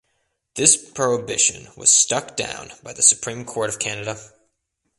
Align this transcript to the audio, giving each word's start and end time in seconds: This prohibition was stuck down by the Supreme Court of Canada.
This 0.55 0.77
prohibition 0.77 1.67
was 1.77 1.93
stuck 1.93 2.35
down 2.35 2.71
by 2.81 2.91
the 2.91 3.03
Supreme 3.03 3.45
Court 3.45 3.69
of 3.69 3.77
Canada. 3.77 4.17